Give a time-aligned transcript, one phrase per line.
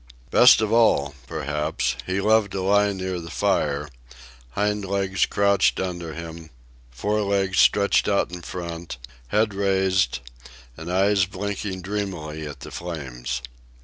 [0.31, 3.87] Best of all, perhaps, he loved to lie near the fire,
[4.53, 6.49] hind legs crouched under him,
[6.89, 10.17] fore legs stretched out in front, head raised,
[10.75, 13.43] and eyes blinking dreamily at the flames.